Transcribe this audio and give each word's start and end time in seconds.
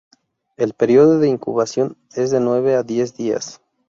El 0.57 0.73
periodo 0.73 1.19
de 1.19 1.29
incubación 1.29 1.95
es 2.15 2.31
de 2.31 2.39
nueve 2.39 2.73
a 2.73 2.81
diez 2.81 3.15
días. 3.15 3.61